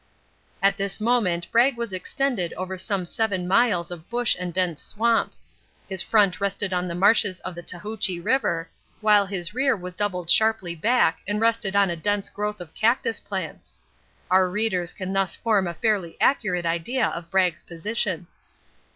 [0.63, 5.31] At this moment Bragg was extended over some seven miles of bush and dense swamp.
[5.87, 8.67] His front rested on the marshes of the Tahoochie River,
[8.99, 13.19] while his rear was doubled sharply back and rested on a dense growth of cactus
[13.19, 13.77] plants.
[14.31, 18.25] Our readers can thus form a fairly accurate idea of Bragg's position.